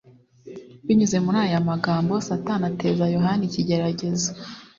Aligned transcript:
Binyuze 0.85 1.17
muri 1.25 1.37
aya 1.45 1.59
magambo, 1.69 2.13
Satani 2.27 2.63
ateza 2.71 3.03
Yohana 3.15 3.41
ikigeragezo 3.49 4.29